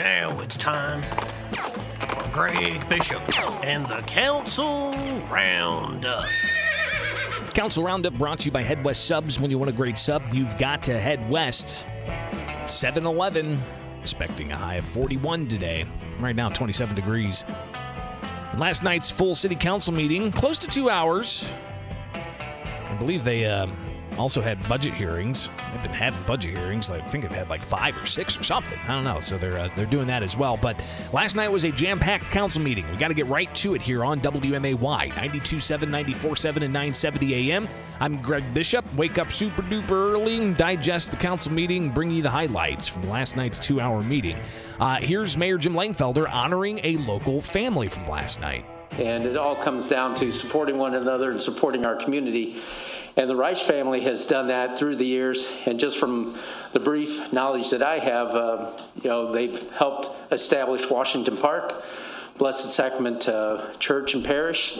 [0.00, 1.02] Now it's time
[2.08, 3.20] for Greg Bishop
[3.62, 4.94] and the Council
[5.30, 6.24] Roundup.
[7.52, 9.38] Council Roundup brought to you by Head West Subs.
[9.38, 11.84] When you want a great sub, you've got to head west.
[12.64, 13.60] 7 Eleven,
[14.00, 15.84] expecting a high of 41 today.
[16.18, 17.44] Right now, 27 degrees.
[18.56, 21.46] Last night's full city council meeting, close to two hours.
[22.14, 23.66] I believe they uh,
[24.20, 25.48] also had budget hearings.
[25.72, 26.90] They've been having budget hearings.
[26.90, 28.78] I think they've had like five or six or something.
[28.86, 29.18] I don't know.
[29.20, 30.58] So they're uh, they're doing that as well.
[30.58, 32.88] But last night was a jam-packed council meeting.
[32.90, 34.76] We got to get right to it here on WMAY
[35.12, 37.68] 92.7, 94.7, and 970 AM.
[37.98, 38.84] I'm Greg Bishop.
[38.94, 43.36] Wake up super duper early, digest the council meeting, bring you the highlights from last
[43.36, 44.36] night's two-hour meeting.
[44.78, 48.66] Uh, here's Mayor Jim Langfelder honoring a local family from last night.
[48.92, 52.60] And it all comes down to supporting one another and supporting our community.
[53.20, 55.52] And the Reich family has done that through the years.
[55.66, 56.38] And just from
[56.72, 58.70] the brief knowledge that I have, uh,
[59.02, 61.84] you know, they've helped establish Washington Park,
[62.38, 64.78] Blessed Sacrament uh, Church and Parish,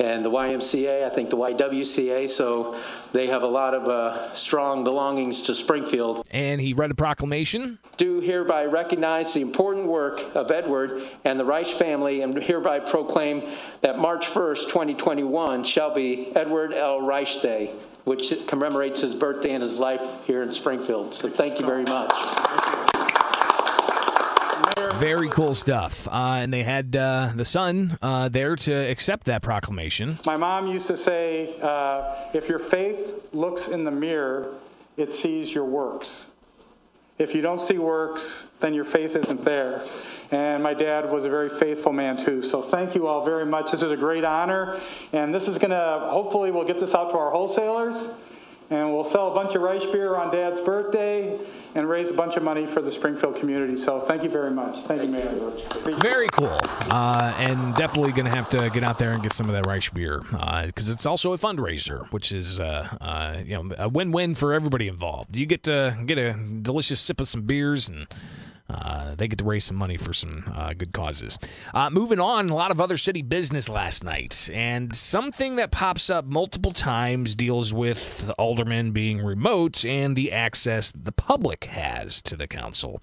[0.00, 2.28] and the YMCA, I think the YWCA.
[2.28, 2.78] So
[3.12, 6.26] they have a lot of uh, strong belongings to Springfield.
[6.30, 7.78] And he read a proclamation.
[7.96, 13.42] Do hereby recognize the important work of Edward and the Reich family and hereby proclaim
[13.80, 17.00] that March 1st, 2021 shall be Edward L.
[17.00, 17.72] Reich Day,
[18.04, 21.14] which commemorates his birthday and his life here in Springfield.
[21.14, 22.85] So thank you very much.
[24.76, 26.06] Very cool stuff.
[26.08, 30.18] Uh, and they had uh, the son uh, there to accept that proclamation.
[30.26, 32.98] My mom used to say, uh, if your faith
[33.32, 34.54] looks in the mirror,
[34.96, 36.26] it sees your works.
[37.18, 39.82] If you don't see works, then your faith isn't there.
[40.30, 42.42] And my dad was a very faithful man too.
[42.42, 43.70] So thank you all very much.
[43.70, 44.78] This is a great honor.
[45.12, 47.96] And this is going to, hopefully, we'll get this out to our wholesalers.
[48.68, 51.38] And we'll sell a bunch of Reich beer on Dad's birthday
[51.76, 53.76] and raise a bunch of money for the Springfield community.
[53.76, 54.80] So thank you very much.
[54.86, 55.52] Thank, you, Mayor.
[56.00, 56.58] Very cool.
[56.90, 59.66] Uh, and definitely going to have to get out there and get some of that
[59.66, 63.88] Reich beer because uh, it's also a fundraiser, which is uh, uh, you know a
[63.88, 65.36] win-win for everybody involved.
[65.36, 68.08] You get to get a delicious sip of some beers and
[68.68, 71.38] uh, they get to raise some money for some uh, good causes.
[71.72, 76.10] Uh, moving on, a lot of other city business last night, and something that pops
[76.10, 82.36] up multiple times deals with aldermen being remote and the access the public has to
[82.36, 83.00] the council.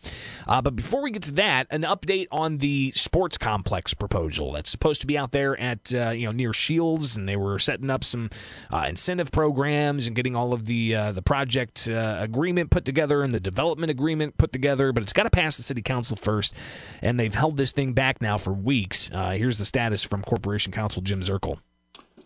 [0.48, 4.70] Uh, but before we get to that, an update on the sports complex proposal that's
[4.70, 7.90] supposed to be out there at uh, you know near Shields, and they were setting
[7.90, 8.30] up some
[8.72, 13.40] uh, incentive programs and getting all of the the project agreement put together and the
[13.40, 16.54] development agreement put together, but it's got to pass the city council first,
[17.02, 19.10] and they've held this thing back now for weeks.
[19.12, 21.60] Uh, here's the status from Corporation Counsel Jim Zerkle.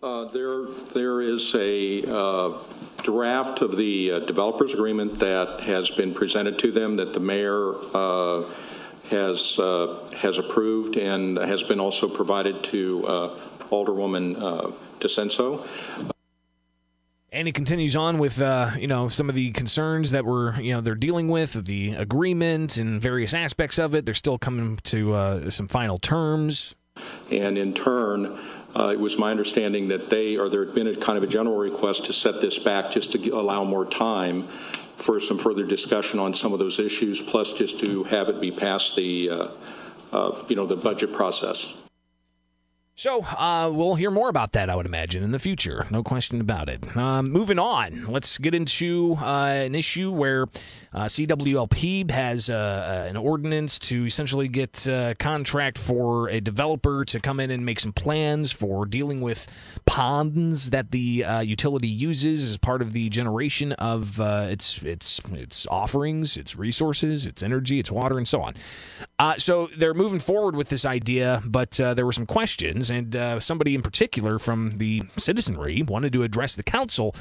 [0.00, 2.56] Uh, there, there is a uh,
[3.02, 7.74] draft of the uh, developers agreement that has been presented to them that the mayor
[7.94, 8.44] uh,
[9.10, 13.00] has uh, has approved and has been also provided to
[13.70, 14.36] Alderwoman
[15.00, 15.66] DiCenso.
[17.30, 20.72] And he continues on with, uh, you know, some of the concerns that were, you
[20.72, 24.06] know, they're dealing with the agreement and various aspects of it.
[24.06, 26.74] They're still coming to uh, some final terms.
[27.30, 28.40] And in turn,
[28.74, 31.26] uh, it was my understanding that they, or there had been a kind of a
[31.26, 34.48] general request to set this back just to allow more time
[34.96, 38.50] for some further discussion on some of those issues, plus just to have it be
[38.50, 39.48] past the, uh,
[40.12, 41.74] uh, you know, the budget process.
[42.98, 45.86] So uh, we'll hear more about that, I would imagine, in the future.
[45.88, 46.96] No question about it.
[46.96, 50.48] Um, moving on, let's get into uh, an issue where
[50.92, 57.04] uh, CWLP has uh, uh, an ordinance to essentially get a contract for a developer
[57.04, 59.46] to come in and make some plans for dealing with
[59.86, 66.36] ponds that the utility uses as part of the generation of its its its offerings,
[66.36, 68.54] its resources, its energy, its water, and so on.
[69.38, 73.74] So they're moving forward with this idea, but there were some questions and uh, somebody
[73.74, 77.14] in particular from the citizenry wanted to address the council,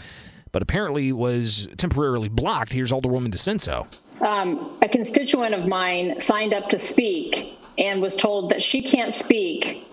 [0.51, 2.73] but apparently was temporarily blocked.
[2.73, 3.87] Here's Alderwoman DiCenso.
[4.21, 9.13] Um, a constituent of mine signed up to speak and was told that she can't
[9.13, 9.87] speak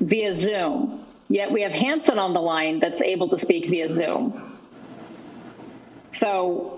[0.00, 1.04] via Zoom.
[1.28, 4.58] Yet we have Hanson on the line that's able to speak via Zoom.
[6.10, 6.75] So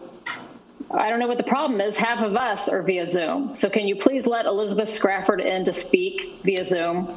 [0.90, 1.96] I don't know what the problem is.
[1.96, 3.54] Half of us are via Zoom.
[3.54, 7.14] So can you please let Elizabeth Scrafford in to speak via Zoom?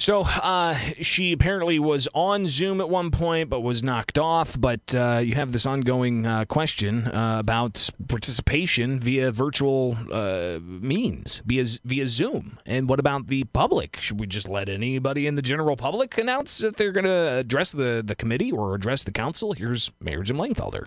[0.00, 4.58] So uh, she apparently was on Zoom at one point, but was knocked off.
[4.58, 11.42] But uh, you have this ongoing uh, question uh, about participation via virtual uh, means,
[11.44, 12.58] via via Zoom.
[12.64, 13.98] And what about the public?
[14.00, 17.70] Should we just let anybody in the general public announce that they're going to address
[17.70, 19.52] the, the committee or address the council?
[19.52, 20.86] Here's Mayor Jim Langfelder.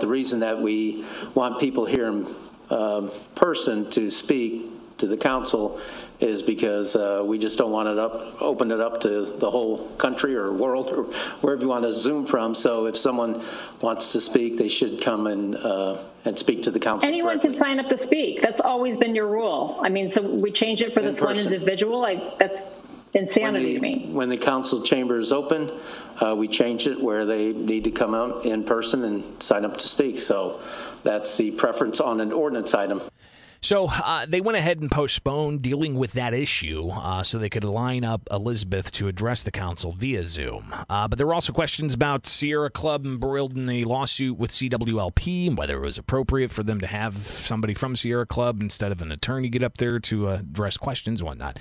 [0.00, 1.04] The reason that we
[1.34, 2.34] want people here in
[2.70, 5.80] um, person to speak to the council
[6.20, 9.90] is because uh, we just don't want it up, open it up to the whole
[9.96, 11.02] country or world or
[11.42, 12.54] wherever you want to Zoom from.
[12.54, 13.44] So if someone
[13.82, 17.50] wants to speak, they should come and, uh, and speak to the council Anyone directly.
[17.50, 18.40] can sign up to speak.
[18.40, 19.78] That's always been your rule.
[19.82, 22.06] I mean, so we change it for In this one individual.
[22.06, 22.70] I, that's
[23.16, 24.08] insanity to the- me.
[24.12, 25.70] When the council chamber is open,
[26.20, 29.76] uh, we change it where they need to come out in person and sign up
[29.78, 30.20] to speak.
[30.20, 30.60] So
[31.02, 33.00] that's the preference on an ordinance item.
[33.66, 37.64] So uh, they went ahead and postponed dealing with that issue uh, so they could
[37.64, 40.72] line up Elizabeth to address the council via Zoom.
[40.88, 45.48] Uh, but there were also questions about Sierra Club embroiled in a lawsuit with CWLP
[45.48, 49.02] and whether it was appropriate for them to have somebody from Sierra Club instead of
[49.02, 51.58] an attorney get up there to uh, address questions and whatnot.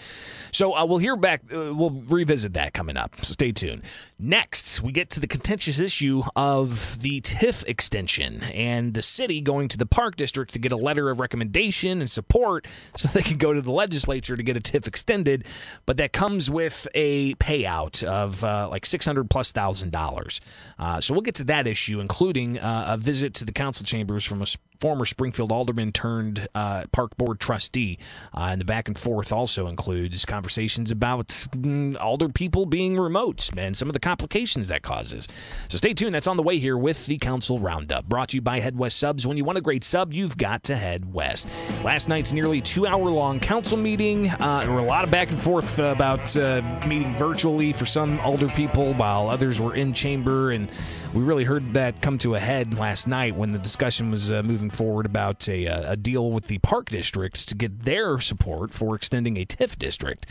[0.52, 3.16] So uh, we'll hear back, uh, we'll revisit that coming up.
[3.26, 3.82] So stay tuned.
[4.20, 9.70] Next, we get to the contentious issue of the TIF extension and the city going
[9.70, 13.38] to the Park District to get a letter of recommendation and support so they can
[13.38, 15.46] go to the legislature to get a TIF extended.
[15.86, 20.42] But that comes with a payout of uh, like 600 plus thousand dollars.
[20.80, 24.24] Uh, so we'll get to that issue, including uh, a visit to the council chambers
[24.26, 24.46] from a
[24.80, 27.98] former Springfield alderman turned uh, park board trustee.
[28.34, 33.50] Uh, and the back and forth also includes conversations about mm, alder people being remote
[33.58, 35.28] and some of the complications that causes.
[35.70, 36.14] So stay tuned.
[36.14, 38.06] That's on the way here with the council roundup.
[38.06, 39.26] Brought to you by Head West Subs.
[39.26, 41.48] When you want a great sub, you've got to head west.
[41.84, 44.30] Last night's nearly two hour long council meeting.
[44.30, 47.86] Uh, there were a lot of back and forth uh, about uh, meeting virtually for
[47.86, 50.52] some older people while others were in chamber.
[50.52, 50.70] And
[51.14, 54.44] we really heard that come to a head last night when the discussion was uh,
[54.66, 58.74] moving forward about a, uh, a deal with the park districts to get their support
[58.74, 60.26] for extending a TIF district.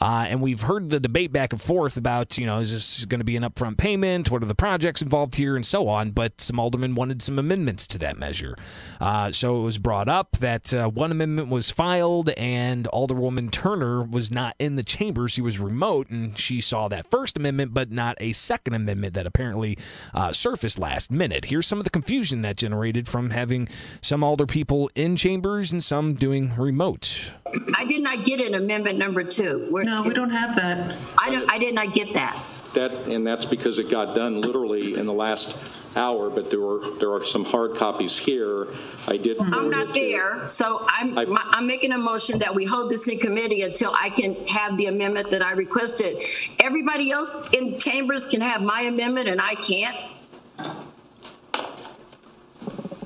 [0.00, 3.20] Uh, and we've heard the debate back and forth about, you know, is this going
[3.20, 4.30] to be an upfront payment?
[4.30, 5.56] What are the projects involved here?
[5.56, 6.12] And so on.
[6.12, 8.54] But some aldermen wanted some amendments to that measure.
[9.00, 14.02] Uh, so it was brought up that uh, one amendment was filed and Alderwoman Turner
[14.02, 15.28] was not in the chamber.
[15.28, 19.26] She was remote and she saw that first amendment, but not a second amendment that
[19.26, 19.76] apparently
[20.14, 21.46] uh, surfaced last minute.
[21.46, 23.68] Here's some of the confusion that generated from having
[24.00, 27.32] some alder people in chambers and some doing remote.
[27.76, 29.66] I did not get an amendment number two.
[29.70, 30.96] Where- No, we don't have that.
[31.18, 32.38] I don't, I did not get that.
[32.74, 35.56] That, and that's because it got done literally in the last
[35.94, 38.66] hour, but there were, there are some hard copies here.
[39.06, 39.38] I did.
[39.40, 42.52] I'm forward it not to- there, so I'm, I've- my- I'm making a motion that
[42.52, 46.20] we hold this in committee until I can have the amendment that I requested.
[46.58, 50.08] Everybody else in chambers can have my amendment and I can't?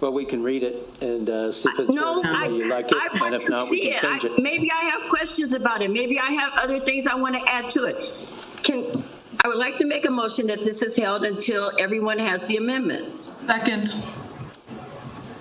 [0.00, 2.90] Well, we can read it and uh, see if it's No, the I, you like
[2.92, 2.96] it.
[2.98, 4.00] I And if to not, we see can it.
[4.00, 4.38] change I- it.
[4.42, 5.90] Maybe I have questions about it.
[5.90, 8.28] Maybe I have other things I want to add to it.
[8.62, 9.02] Can,
[9.44, 12.56] I would like to make a motion that this is held until everyone has the
[12.58, 13.32] amendments.
[13.46, 13.92] Second.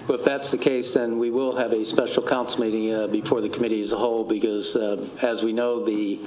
[0.07, 3.41] Well, If that's the case, then we will have a special council meeting uh, before
[3.41, 6.19] the committee as a whole, because uh, as we know, the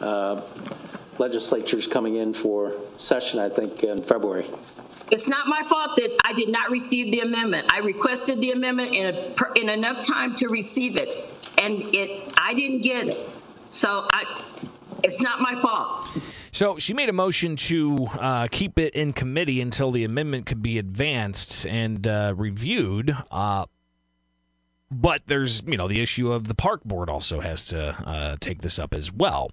[0.00, 0.40] uh,
[1.20, 4.46] is coming in for session, I think, in February.
[5.10, 7.72] It's not my fault that I did not receive the amendment.
[7.72, 11.08] I requested the amendment in, a, in enough time to receive it,
[11.58, 13.28] and it, I didn't get it.
[13.70, 14.42] So I,
[15.02, 16.06] it's not my fault.
[16.52, 20.62] So she made a motion to uh, keep it in committee until the amendment could
[20.62, 23.16] be advanced and uh, reviewed.
[23.30, 23.66] Uh,
[24.90, 28.62] but there's, you know, the issue of the park board also has to uh, take
[28.62, 29.50] this up as well.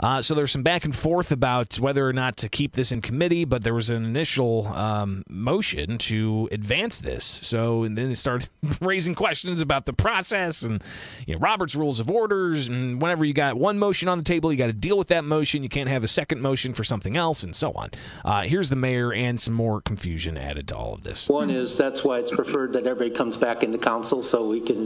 [0.00, 3.00] Uh, so there's some back and forth about whether or not to keep this in
[3.00, 7.24] committee, but there was an initial um, motion to advance this.
[7.24, 8.48] So and then they started
[8.80, 10.82] raising questions about the process and
[11.26, 12.68] you know, Robert's rules of orders.
[12.68, 15.24] And whenever you got one motion on the table, you got to deal with that
[15.24, 15.62] motion.
[15.62, 17.90] You can't have a second motion for something else, and so on.
[18.24, 21.28] Uh, here's the mayor and some more confusion added to all of this.
[21.28, 24.77] One is, that's why it's preferred that everybody comes back into council, so we can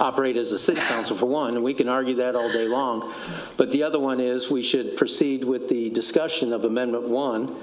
[0.00, 3.12] operate as a city council for one, and we can argue that all day long.
[3.56, 7.56] But the other one is, we should proceed with the discussion of Amendment One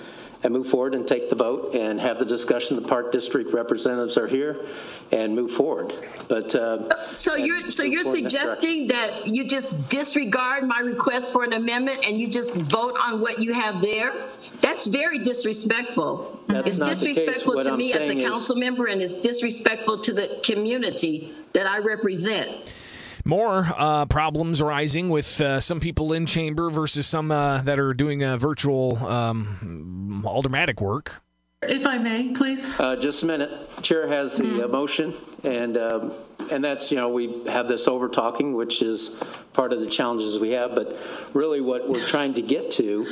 [0.43, 2.75] and move forward and take the vote and have the discussion.
[2.75, 4.65] The Park District representatives are here,
[5.12, 5.93] and move forward.
[6.27, 6.55] But.
[6.55, 12.01] uh, So you're, so you're suggesting that you just disregard my request for an amendment
[12.05, 14.13] and you just vote on what you have there?
[14.62, 16.39] That's very disrespectful.
[16.48, 17.03] That's It's not the case.
[17.17, 20.39] disrespectful to I'm me as a saying is- council member and it's disrespectful to the
[20.43, 22.74] community that I represent.
[23.23, 27.93] More uh, problems arising with uh, some people in chamber versus some uh, that are
[27.93, 31.21] doing uh, virtual um, aldermatic work.
[31.61, 32.79] If I may, please.
[32.79, 33.69] Uh, Just a minute.
[33.83, 35.13] Chair has the uh, motion,
[35.43, 36.11] and, um,
[36.49, 39.11] and that's, you know, we have this over-talking, which is
[39.53, 40.97] part of the challenges we have, but
[41.33, 43.05] really what we're trying to get to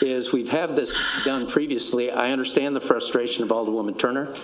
[0.00, 2.10] is we've had this done previously.
[2.10, 4.34] I understand the frustration of Alderwoman Turner.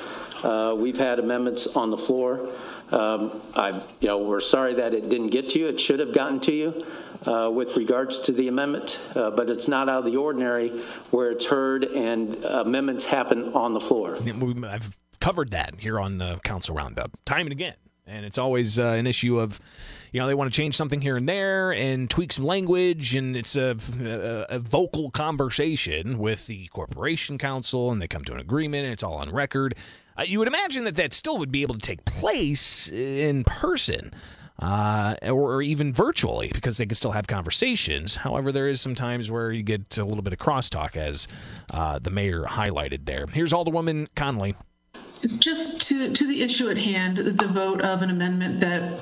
[0.42, 2.48] Uh, We've had amendments on the floor.
[2.90, 5.68] Um, I, you know, we're sorry that it didn't get to you.
[5.68, 6.84] It should have gotten to you
[7.26, 10.70] uh, with regards to the amendment, uh, but it's not out of the ordinary
[11.10, 14.18] where it's heard and amendments happen on the floor.
[14.64, 17.74] I've covered that here on the council roundup time and again.
[18.06, 19.60] And it's always uh, an issue of,
[20.12, 23.36] you know, they want to change something here and there and tweak some language, and
[23.36, 28.40] it's a, a, a vocal conversation with the corporation council, and they come to an
[28.40, 29.74] agreement, and it's all on record.
[30.18, 34.12] Uh, you would imagine that that still would be able to take place in person.
[34.58, 38.14] Uh, or, or even virtually, because they can still have conversations.
[38.14, 41.26] However, there is some times where you get a little bit of crosstalk, as
[41.72, 43.24] uh, the mayor highlighted there.
[43.32, 44.54] Here's Alderwoman Conley.
[45.38, 49.00] Just to, to the issue at hand, the vote of an amendment that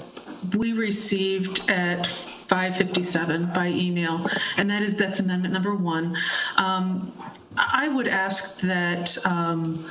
[0.56, 4.26] we received at 5:57 by email,
[4.56, 6.16] and that is, that's amendment number one.
[6.56, 7.12] Um,
[7.56, 9.84] I would ask that, um,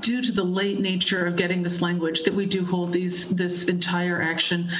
[0.00, 3.64] due to the late nature of getting this language, that we do hold these, this
[3.64, 4.70] entire action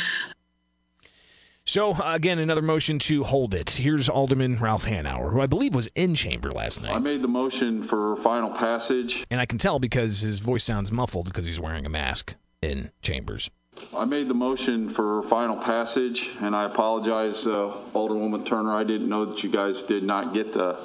[1.67, 3.71] So, uh, again, another motion to hold it.
[3.71, 6.93] Here's Alderman Ralph Hanauer, who I believe was in chamber last night.
[6.95, 9.25] I made the motion for final passage.
[9.31, 12.91] And I can tell because his voice sounds muffled because he's wearing a mask in
[13.01, 13.51] chambers.
[13.97, 18.73] I made the motion for final passage, and I apologize, uh, Alderwoman Turner.
[18.73, 20.79] I didn't know that you guys did not get the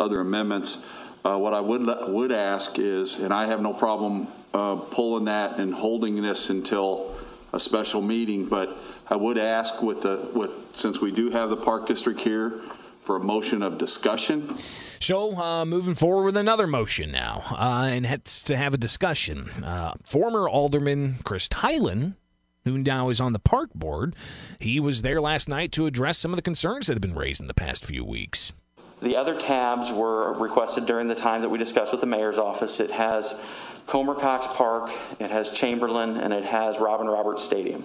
[0.00, 0.78] other amendments.
[1.24, 5.58] Uh, What I would, would ask is, and I have no problem uh, pulling that
[5.58, 7.14] and holding this until
[7.52, 8.76] a special meeting, but
[9.08, 12.62] I would ask with the, with, since we do have the Park District here,
[13.02, 14.56] for a motion of discussion.
[14.56, 19.48] So, uh, moving forward with another motion now, uh, and to have a discussion.
[19.62, 22.16] Uh, former Alderman Chris Tylen,
[22.66, 24.14] who now is on the park board,
[24.58, 27.40] he was there last night to address some of the concerns that have been raised
[27.40, 28.52] in the past few weeks.
[29.00, 32.80] The other tabs were requested during the time that we discussed with the mayor's office.
[32.80, 33.36] It has
[33.86, 37.84] Comer Cox Park, it has Chamberlain, and it has Robin Roberts Stadium.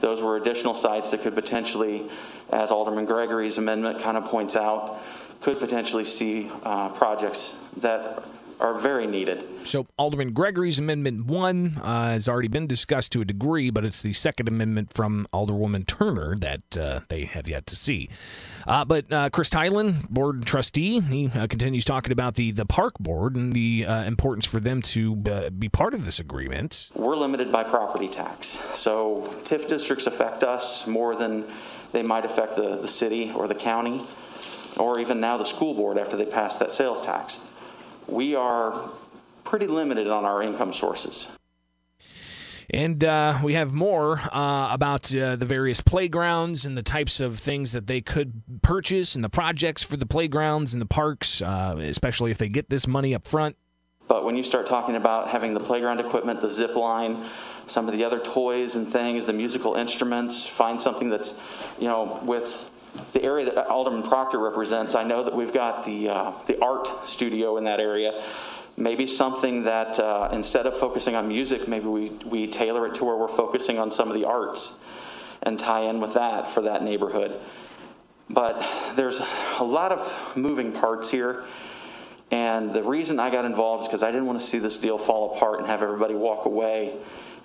[0.00, 2.10] Those were additional sites that could potentially,
[2.50, 5.00] as Alderman Gregory's amendment kind of points out,
[5.40, 8.24] could potentially see uh, projects that
[8.60, 9.46] are very needed.
[9.64, 14.02] So, Alderman Gregory's Amendment 1 uh, has already been discussed to a degree, but it's
[14.02, 18.10] the Second Amendment from Alderwoman Turner that uh, they have yet to see.
[18.66, 22.98] Uh, but uh, Chris Tylen, board trustee, he uh, continues talking about the, the park
[22.98, 26.90] board and the uh, importance for them to uh, be part of this agreement.
[26.94, 28.58] We're limited by property tax.
[28.74, 31.44] So TIF districts affect us more than
[31.92, 34.02] they might affect the, the city or the county,
[34.76, 37.38] or even now the school board after they pass that sales tax.
[38.06, 38.90] We are
[39.44, 41.26] pretty limited on our income sources.
[42.72, 47.38] And uh, we have more uh, about uh, the various playgrounds and the types of
[47.38, 51.74] things that they could purchase and the projects for the playgrounds and the parks, uh,
[51.80, 53.56] especially if they get this money up front.
[54.06, 57.24] But when you start talking about having the playground equipment, the zip line,
[57.66, 61.34] some of the other toys and things, the musical instruments, find something that's,
[61.80, 62.69] you know, with
[63.12, 67.08] the area that Alderman Proctor represents, I know that we've got the, uh, the art
[67.08, 68.24] studio in that area.
[68.76, 73.04] Maybe something that uh, instead of focusing on music, maybe we, we tailor it to
[73.04, 74.74] where we're focusing on some of the arts
[75.42, 77.40] and tie in with that for that neighborhood.
[78.28, 79.20] But there's
[79.58, 81.44] a lot of moving parts here.
[82.30, 84.98] And the reason I got involved is because I didn't want to see this deal
[84.98, 86.94] fall apart and have everybody walk away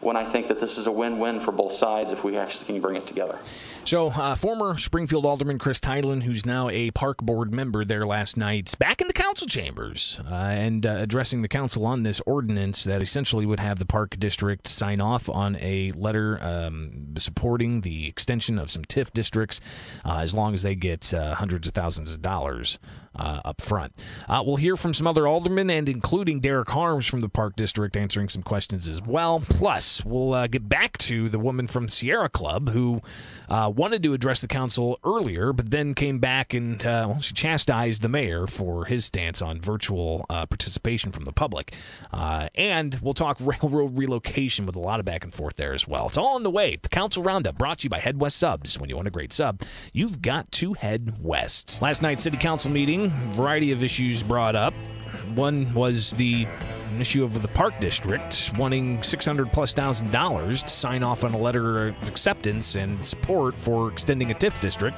[0.02, 2.66] when I think that this is a win win for both sides if we actually
[2.66, 3.40] can bring it together.
[3.86, 8.38] So, uh, former Springfield Alderman Chris Tylen, who's now a park board member there last
[8.38, 12.84] night, back in the council chambers uh, and uh, addressing the council on this ordinance
[12.84, 18.08] that essentially would have the park district sign off on a letter um, supporting the
[18.08, 19.62] extension of some TIF districts
[20.04, 22.80] uh, as long as they get uh, hundreds of thousands of dollars
[23.16, 23.94] uh, up front.
[24.28, 27.96] Uh, we'll hear from some other aldermen, and including Derek Harms from the Park District,
[27.96, 29.42] answering some questions as well.
[29.50, 33.02] Plus, we'll uh, get back to the woman from Sierra Club who
[33.50, 37.34] uh, wanted to address the council earlier, but then came back and uh, well, she
[37.34, 41.74] chastised the mayor for his stance on virtual uh, participation from the public.
[42.56, 46.08] And we'll talk railroad relocation with a lot of back and forth there as well.
[46.08, 46.78] It's all on the way.
[46.82, 48.80] The Council Roundup brought to you by Head West Subs.
[48.80, 49.62] When you want a great sub,
[49.94, 51.82] you've got to head west.
[51.82, 54.74] Last night's City Council meeting, variety of issues brought up.
[55.34, 56.48] One was the
[57.00, 61.38] issue of the Park District wanting 600 plus thousand dollars to sign off on a
[61.38, 64.98] letter of acceptance and support for extending a TIF district.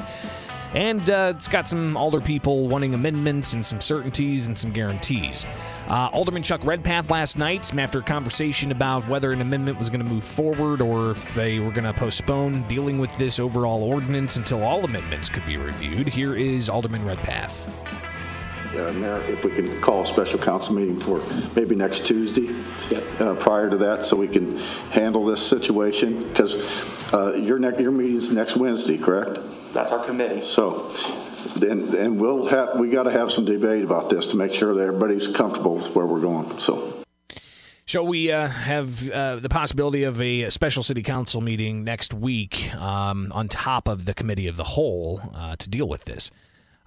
[0.73, 5.45] And uh, it's got some alder people wanting amendments and some certainties and some guarantees.
[5.87, 10.01] Uh, Alderman Chuck Redpath last night, after a conversation about whether an amendment was going
[10.01, 14.35] to move forward or if they were going to postpone dealing with this overall ordinance
[14.35, 16.07] until all amendments could be reviewed.
[16.09, 17.67] Here is Alderman Redpath.
[18.75, 21.23] uh, Mayor, if we can call a special council meeting for
[21.55, 22.53] maybe next Tuesday
[22.89, 23.21] Yep.
[23.21, 24.57] uh, prior to that, so we can
[24.91, 26.55] handle this situation, because
[27.41, 29.39] your next, your meeting's next Wednesday, correct?
[29.73, 30.43] That's our committee.
[30.43, 30.93] So,
[31.55, 34.73] then, and we'll have, we got to have some debate about this to make sure
[34.75, 36.93] that everybody's comfortable with where we're going, so.
[37.85, 42.75] So we uh, have uh, the possibility of a special city council meeting next week
[42.75, 46.29] um, on top of the committee of the whole uh, to deal with this.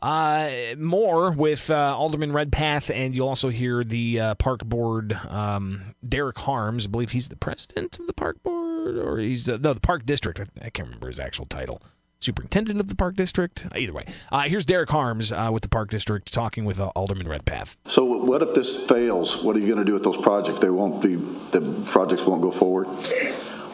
[0.02, 5.94] Uh, more with uh, Alderman Redpath, and you'll also hear the uh, park board, um,
[6.06, 6.86] Derek Harms.
[6.86, 10.40] I believe he's the president of the park board, or he's no the park district.
[10.40, 11.82] I, I can't remember his actual title.
[12.20, 13.66] Superintendent of the park district.
[13.66, 17.26] Uh, either way, uh, here's Derek Harms uh, with the park district talking with Alderman
[17.26, 17.78] Redpath.
[17.86, 19.42] So what if this fails?
[19.42, 20.60] What are you going to do with those projects?
[20.60, 21.16] They won't be.
[21.16, 22.88] The projects won't go forward.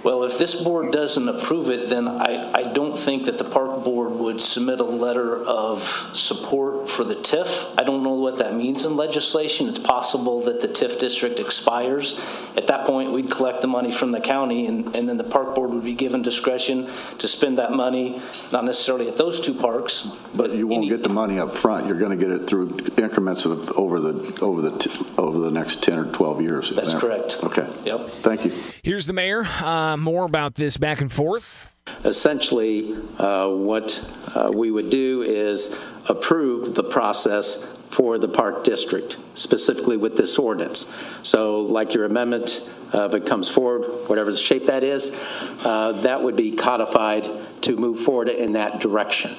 [0.07, 3.83] Well, if this board doesn't approve it, then I, I don't think that the park
[3.83, 5.83] board would submit a letter of
[6.13, 7.75] support for the TIF.
[7.77, 9.69] I don't know what that means in legislation.
[9.69, 12.21] It's possible that the TIF district expires.
[12.57, 15.57] At that point, we'd collect the money from the county, and, and then the park
[15.57, 18.23] board would be given discretion to spend that money,
[18.53, 20.09] not necessarily at those two parks.
[20.37, 21.89] But you won't get the money up front.
[21.89, 25.51] You're going to get it through increments of over the over the t- over the
[25.51, 26.71] next ten or twelve years.
[26.71, 27.39] That's correct.
[27.43, 27.69] Okay.
[27.85, 28.07] Yep.
[28.23, 28.53] Thank you.
[28.85, 29.45] Here's the mayor.
[29.65, 31.69] Um, Uh, more about this back and forth.
[32.05, 35.75] Essentially, uh, what uh, we would do is
[36.09, 40.93] approve the process for the park district, specifically with this ordinance.
[41.23, 45.17] So like your amendment, uh, if it comes forward, whatever the shape that is,
[45.65, 47.31] uh, that would be codified
[47.63, 49.35] to move forward in that direction.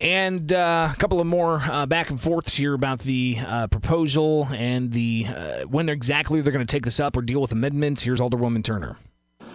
[0.00, 4.46] And uh, a couple of more uh, back and forths here about the uh, proposal
[4.52, 8.02] and the uh, when exactly they're going to take this up or deal with amendments.
[8.02, 8.98] Here's Alderwoman Turner.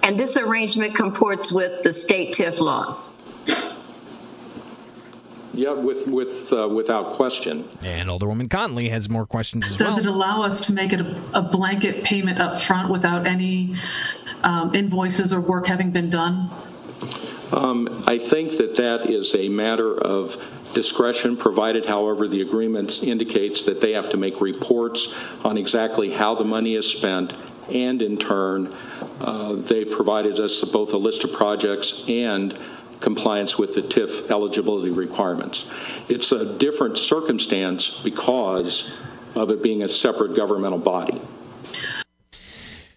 [0.03, 3.11] And this arrangement comports with the state TIF laws.
[5.53, 7.67] Yeah, with with uh, without question.
[7.83, 9.99] And Alderwoman Conley has more questions as Does well.
[9.99, 13.75] it allow us to make it a, a blanket payment up front without any
[14.43, 16.49] um, invoices or work having been done?
[17.51, 20.41] Um, I think that that is a matter of
[20.73, 26.35] discretion, provided, however, the agreement indicates that they have to make reports on exactly how
[26.35, 27.35] the money is spent,
[27.69, 28.73] and in turn,
[29.19, 32.57] uh, they provided us both a list of projects and
[33.01, 35.65] compliance with the TIF eligibility requirements.
[36.07, 38.95] It's a different circumstance because
[39.35, 41.19] of it being a separate governmental body.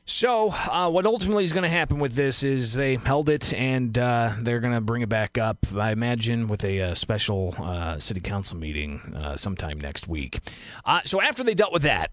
[0.06, 3.98] So, uh, what ultimately is going to happen with this is they held it and
[3.98, 7.98] uh, they're going to bring it back up, I imagine, with a, uh, special uh,
[7.98, 10.40] city council meeting uh, sometime next week.
[10.84, 12.10] Uh, so, after they dealt with that,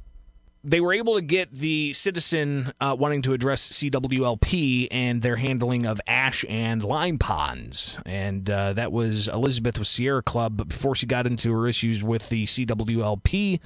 [0.64, 6.00] they were able to get the citizen wanting to address CWLP and their handling of
[6.08, 8.00] ash and lime ponds.
[8.06, 10.58] And that was Elizabeth with Sierra Club.
[10.58, 13.60] But before she got into her issues with the CWLP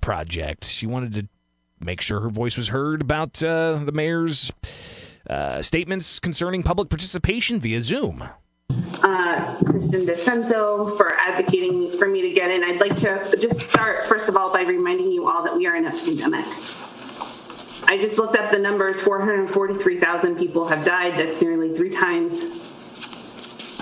[0.00, 1.28] project, she wanted to
[1.80, 4.52] make sure her voice was heard about uh, the mayor's
[5.28, 8.28] uh, statements concerning public participation via Zoom.
[9.02, 12.64] Uh, Kristen DiCenso for advocating for me to get in.
[12.64, 15.76] I'd like to just start, first of all, by reminding you all that we are
[15.76, 16.44] in a pandemic.
[17.88, 21.14] I just looked up the numbers 443,000 people have died.
[21.14, 22.42] That's nearly three times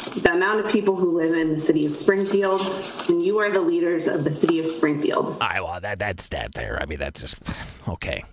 [0.07, 2.61] the amount of people who live in the city of Springfield,
[3.09, 5.38] and you are the leaders of the city of Springfield.
[5.40, 6.81] I well, that that's that there.
[6.81, 8.25] I mean, that's just okay.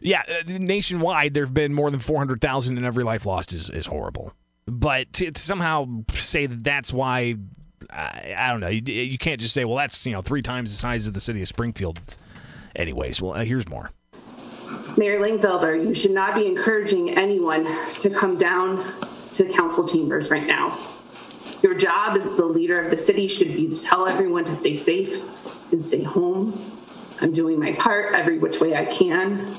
[0.00, 3.52] yeah, uh, nationwide, there have been more than four hundred thousand, and every life lost
[3.52, 4.32] is is horrible.
[4.66, 7.36] But to, to somehow say that that's why,
[7.90, 8.68] I, I don't know.
[8.68, 11.20] You, you, can't just say, well, that's you know three times the size of the
[11.20, 12.00] city of Springfield.
[12.74, 13.90] Anyways, well, uh, here's more.
[14.96, 17.64] Mayor Langfelder, you should not be encouraging anyone
[18.00, 18.92] to come down
[19.32, 20.78] to council chambers right now.
[21.62, 24.76] Your job as the leader of the city should be to tell everyone to stay
[24.76, 25.20] safe
[25.72, 26.78] and stay home.
[27.20, 29.56] I'm doing my part every which way I can.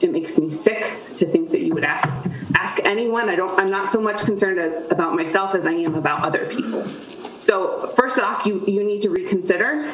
[0.00, 2.08] It makes me sick to think that you would ask
[2.54, 3.28] ask anyone.
[3.28, 4.58] I don't I'm not so much concerned
[4.90, 6.86] about myself as I am about other people.
[7.40, 9.92] So first off, you, you need to reconsider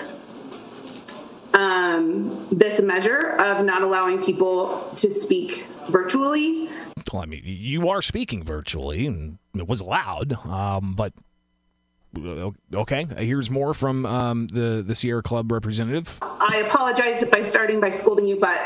[1.55, 6.69] um, this measure of not allowing people to speak virtually.
[7.12, 11.12] Well, I mean, you are speaking virtually, and it was allowed, um, but
[12.75, 13.07] okay.
[13.19, 16.19] Here's more from um, the the Sierra Club representative.
[16.23, 18.59] I apologize by starting by scolding you, but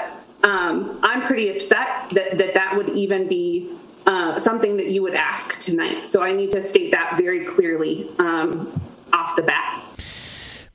[0.45, 3.71] um, I'm pretty upset that that, that would even be
[4.07, 6.07] uh, something that you would ask tonight.
[6.07, 8.81] So I need to state that very clearly um,
[9.13, 9.83] off the bat.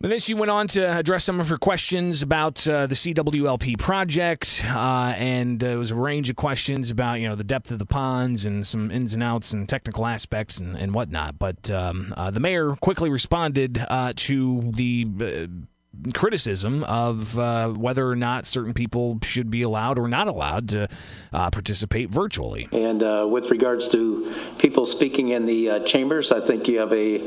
[0.01, 3.77] But then she went on to address some of her questions about uh, the CWLP
[3.77, 7.69] project, uh, and uh, it was a range of questions about you know the depth
[7.69, 11.37] of the ponds and some ins and outs and technical aspects and, and whatnot.
[11.37, 18.09] But um, uh, the mayor quickly responded uh, to the uh, criticism of uh, whether
[18.09, 20.87] or not certain people should be allowed or not allowed to
[21.31, 22.67] uh, participate virtually.
[22.71, 27.21] And uh, with regards to people speaking in the chambers, I think you have a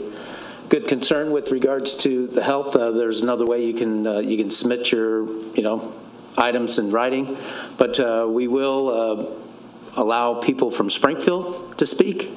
[0.74, 2.74] good concern with regards to the health.
[2.74, 5.94] Uh, there's another way you can uh, you can submit your you know
[6.36, 7.36] items in writing,
[7.78, 12.24] but uh, we will uh, allow people from Springfield to speak.
[12.24, 12.34] You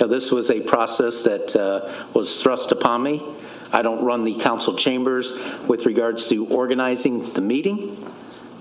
[0.00, 3.22] know, this was a process that uh, was thrust upon me.
[3.70, 5.34] I don't run the council chambers
[5.68, 7.98] with regards to organizing the meeting,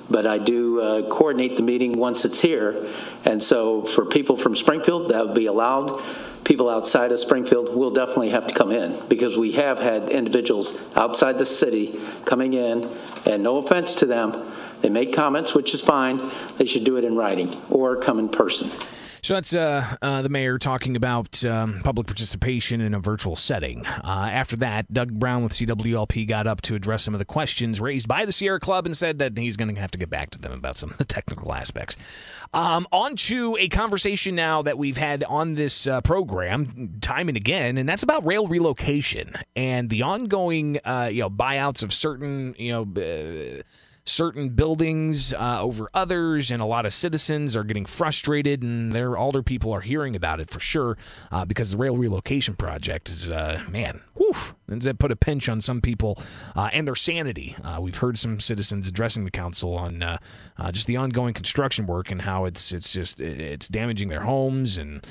[0.10, 2.88] but I do uh, coordinate the meeting once it's here.
[3.26, 6.02] And so for people from Springfield, that would be allowed.
[6.44, 10.78] People outside of Springfield will definitely have to come in because we have had individuals
[10.96, 12.89] outside the city coming in,
[13.26, 16.30] and no offense to them, they make comments, which is fine.
[16.58, 18.70] They should do it in writing or come in person.
[19.24, 23.86] So that's uh, uh, the mayor talking about um, public participation in a virtual setting.
[23.86, 27.80] Uh, after that, Doug Brown with CWLP got up to address some of the questions
[27.80, 30.32] raised by the Sierra Club and said that he's going to have to get back
[30.32, 31.96] to them about some of the technical aspects.
[32.54, 37.38] Um, on to a conversation now that we've had on this uh, program time and
[37.38, 42.56] again, and that's about rail relocation and the ongoing, uh, you know, buyouts of certain,
[42.58, 43.62] you know uh,
[44.06, 49.18] certain buildings uh, over others, and a lot of citizens are getting frustrated, and their
[49.18, 50.98] older people are hearing about it for sure
[51.32, 54.02] uh, because the rail relocation project is, uh, man,
[54.70, 56.18] does that put a pinch on some people
[56.56, 57.56] uh, and their sanity?
[57.63, 60.18] Uh, we've heard some citizens addressing the council on uh,
[60.72, 65.06] just the ongoing construction work and how it's it's just it's damaging their homes and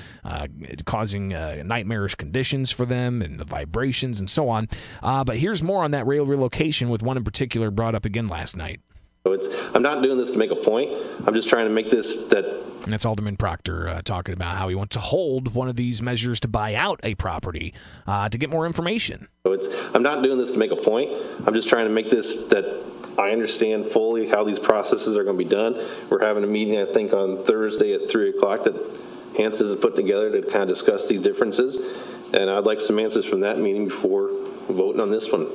[0.85, 4.67] causing nightmarish conditions for them and the vibrations and so on.
[5.01, 8.57] but here's more on that rail relocation with one in particular brought up again last
[8.57, 8.81] night.
[9.25, 10.91] So it's, I'm not doing this to make a point.
[11.25, 12.43] I'm just trying to make this that.
[12.83, 16.01] And that's Alderman Proctor uh, talking about how he wants to hold one of these
[16.01, 17.73] measures to buy out a property
[18.05, 19.29] uh, to get more information.
[19.43, 21.09] So it's, I'm not doing this to make a point.
[21.47, 22.83] I'm just trying to make this that
[23.17, 25.81] I understand fully how these processes are going to be done.
[26.09, 28.75] We're having a meeting, I think, on Thursday at 3 o'clock that
[29.37, 31.77] Hanson has put together to kind of discuss these differences.
[32.33, 34.31] And I'd like some answers from that meeting before
[34.67, 35.47] voting on this one.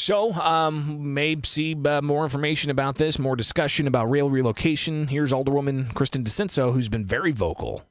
[0.00, 5.08] So, um, may see uh, more information about this, more discussion about rail relocation.
[5.08, 7.82] Here's Alderwoman Kristen DiCenso, who's been very vocal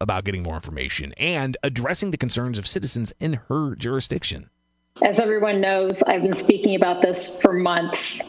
[0.00, 4.50] about getting more information and addressing the concerns of citizens in her jurisdiction.
[5.02, 8.22] As everyone knows, I've been speaking about this for months.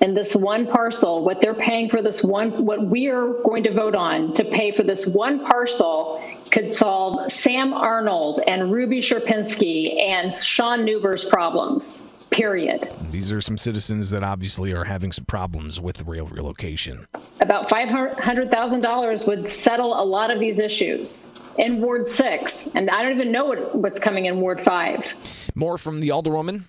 [0.00, 3.72] And this one parcel, what they're paying for this one, what we are going to
[3.72, 10.04] vote on to pay for this one parcel could solve Sam Arnold and Ruby Sherpinski
[10.04, 12.90] and Sean Newber's problems period.
[13.10, 17.06] These are some citizens that obviously are having some problems with the rail relocation.
[17.40, 23.12] About $500,000 would settle a lot of these issues in Ward 6, and I don't
[23.12, 25.50] even know what, what's coming in Ward 5.
[25.54, 26.62] More from the Alderwoman.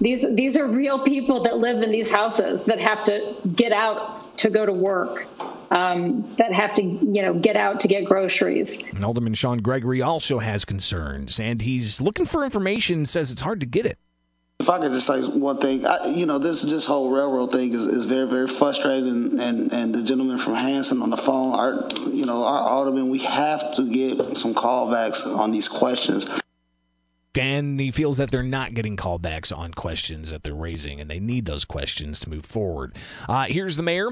[0.00, 4.36] These, these are real people that live in these houses that have to get out
[4.38, 5.26] to go to work.
[5.68, 8.80] Um, that have to, you know, get out to get groceries.
[8.94, 13.04] And Alderman Sean Gregory also has concerns, and he's looking for information.
[13.04, 13.98] Says it's hard to get it.
[14.58, 17.72] If I could just say one thing, I, you know, this this whole railroad thing
[17.72, 21.54] is, is very very frustrating, and and and the gentleman from Hanson on the phone,
[21.54, 26.26] our you know our alderman, we have to get some callbacks on these questions.
[27.32, 31.20] Dan, he feels that they're not getting callbacks on questions that they're raising, and they
[31.20, 32.96] need those questions to move forward.
[33.28, 34.08] Uh, here's the mayor.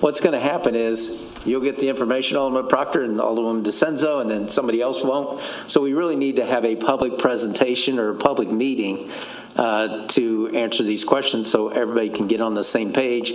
[0.00, 4.30] What's going to happen is you'll get the information, Alderman Proctor and Alderman DiCenso, and
[4.30, 5.42] then somebody else won't.
[5.68, 9.10] So we really need to have a public presentation or a public meeting
[9.56, 13.34] uh, to answer these questions so everybody can get on the same page.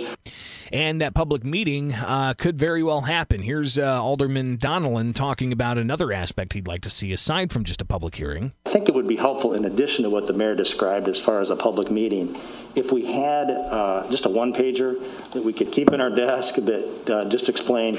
[0.72, 3.42] And that public meeting uh, could very well happen.
[3.42, 7.82] Here's uh, Alderman Donelan talking about another aspect he'd like to see aside from just
[7.82, 8.52] a public hearing.
[8.66, 11.40] I think it would be helpful, in addition to what the mayor described as far
[11.40, 12.38] as a public meeting,
[12.76, 14.96] if we had uh, just a one pager
[15.32, 17.98] that we could keep in our desk that uh, just explain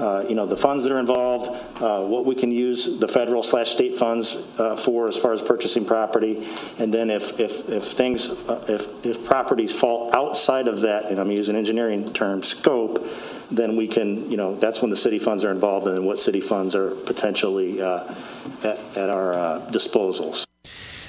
[0.00, 1.50] uh, you know, the funds that are involved,
[1.82, 5.42] uh, what we can use the federal slash state funds uh, for as far as
[5.42, 10.80] purchasing property, and then if if if things uh, if if properties fall outside of
[10.80, 13.06] that, and I'm using engineering term scope,
[13.50, 16.40] then we can you know that's when the city funds are involved and what city
[16.40, 18.14] funds are potentially uh,
[18.64, 20.46] at, at, our disposals.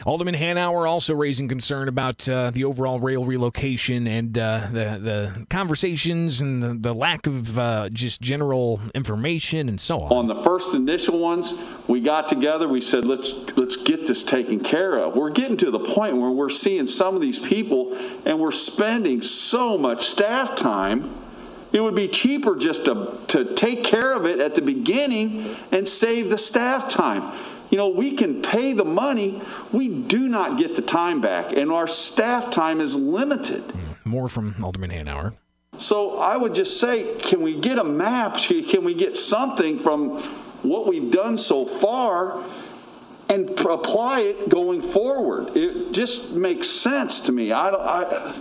[0.05, 5.45] Alderman Hanauer also raising concern about uh, the overall rail relocation and uh, the the
[5.49, 10.11] conversations and the, the lack of uh, just general information and so on.
[10.11, 11.53] On the first initial ones,
[11.87, 12.67] we got together.
[12.67, 15.15] We said, let's let's get this taken care of.
[15.15, 19.21] We're getting to the point where we're seeing some of these people, and we're spending
[19.21, 21.17] so much staff time.
[21.73, 25.87] It would be cheaper just to, to take care of it at the beginning and
[25.87, 27.31] save the staff time.
[27.71, 31.71] You know, we can pay the money, we do not get the time back, and
[31.71, 33.63] our staff time is limited.
[33.63, 35.33] Hmm, more from Alderman Hanauer.
[35.77, 38.35] So I would just say, can we get a map?
[38.35, 40.19] Can we get something from
[40.63, 42.43] what we've done so far
[43.29, 45.55] and apply it going forward?
[45.55, 47.53] It just makes sense to me.
[47.53, 48.35] I, I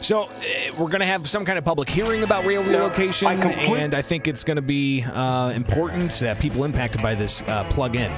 [0.00, 0.28] So uh,
[0.78, 4.28] we're going to have some kind of public hearing about rail relocation, and I think
[4.28, 8.12] it's going to be uh, important that people impacted by this uh, plug in.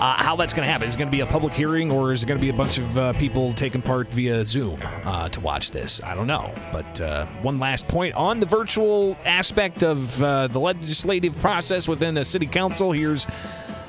[0.00, 0.86] Uh, how that's going to happen?
[0.86, 2.56] Is it going to be a public hearing, or is it going to be a
[2.56, 6.00] bunch of uh, people taking part via Zoom uh, to watch this?
[6.04, 6.54] I don't know.
[6.70, 12.16] But uh, one last point on the virtual aspect of uh, the legislative process within
[12.16, 12.92] a city council.
[12.92, 13.26] Here's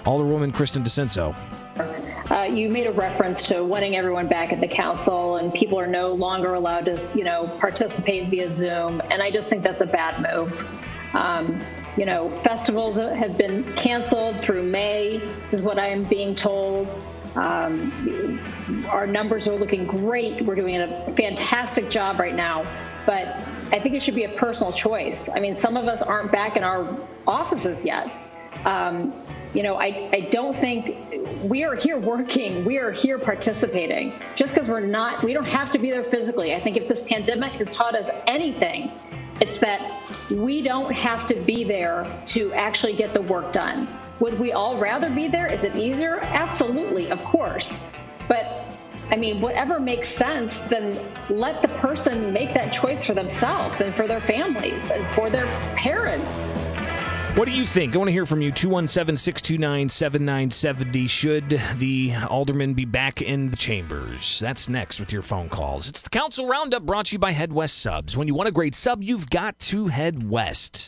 [0.03, 1.35] Alderwoman Kristen DiCenso.
[2.31, 5.87] Uh, you made a reference to wanting everyone back at the council, and people are
[5.87, 9.01] no longer allowed to, you know, participate via Zoom.
[9.09, 10.67] And I just think that's a bad move.
[11.15, 11.59] Um,
[11.97, 16.87] you know, festivals have been canceled through May, is what I am being told.
[17.35, 18.39] Um,
[18.89, 20.41] our numbers are looking great.
[20.43, 22.65] We're doing a fantastic job right now.
[23.05, 23.37] But
[23.71, 25.29] I think it should be a personal choice.
[25.33, 26.95] I mean, some of us aren't back in our
[27.27, 28.17] offices yet.
[28.65, 29.13] Um,
[29.53, 34.13] you know, I, I don't think we are here working, we are here participating.
[34.35, 36.53] Just because we're not, we don't have to be there physically.
[36.53, 38.91] I think if this pandemic has taught us anything,
[39.41, 43.88] it's that we don't have to be there to actually get the work done.
[44.19, 45.47] Would we all rather be there?
[45.47, 46.19] Is it easier?
[46.19, 47.83] Absolutely, of course.
[48.27, 48.65] But
[49.12, 53.95] I mean, whatever makes sense, then let the person make that choice for themselves and
[53.95, 56.31] for their families and for their parents.
[57.35, 57.95] What do you think?
[57.95, 58.51] I want to hear from you.
[58.51, 61.07] 217 629 7970.
[61.07, 64.39] Should the alderman be back in the chambers?
[64.39, 65.87] That's next with your phone calls.
[65.87, 68.17] It's the Council Roundup brought to you by Head West Subs.
[68.17, 70.87] When you want a great sub, you've got to head west.